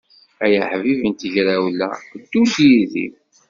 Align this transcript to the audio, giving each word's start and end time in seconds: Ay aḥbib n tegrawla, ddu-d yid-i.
Ay 0.43 0.53
aḥbib 0.61 1.01
n 1.07 1.13
tegrawla, 1.13 1.89
ddu-d 2.21 2.53
yid-i. 2.69 3.07